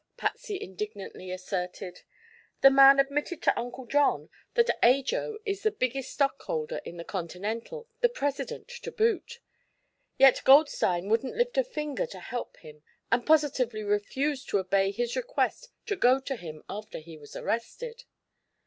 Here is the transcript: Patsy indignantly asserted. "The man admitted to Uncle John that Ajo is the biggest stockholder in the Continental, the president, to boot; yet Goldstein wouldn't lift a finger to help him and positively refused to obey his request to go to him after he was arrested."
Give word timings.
Patsy 0.17 0.59
indignantly 0.59 1.29
asserted. 1.29 2.01
"The 2.61 2.71
man 2.71 2.99
admitted 2.99 3.39
to 3.43 3.55
Uncle 3.59 3.85
John 3.85 4.31
that 4.55 4.75
Ajo 4.81 5.37
is 5.45 5.61
the 5.61 5.69
biggest 5.69 6.11
stockholder 6.11 6.77
in 6.83 6.97
the 6.97 7.03
Continental, 7.03 7.87
the 7.99 8.09
president, 8.09 8.67
to 8.69 8.91
boot; 8.91 9.41
yet 10.17 10.41
Goldstein 10.43 11.07
wouldn't 11.07 11.35
lift 11.37 11.55
a 11.55 11.63
finger 11.63 12.07
to 12.07 12.19
help 12.19 12.57
him 12.57 12.81
and 13.11 13.27
positively 13.27 13.83
refused 13.83 14.49
to 14.49 14.57
obey 14.57 14.89
his 14.89 15.15
request 15.15 15.69
to 15.85 15.95
go 15.95 16.19
to 16.19 16.35
him 16.35 16.63
after 16.67 16.97
he 16.97 17.15
was 17.19 17.35
arrested." 17.35 18.05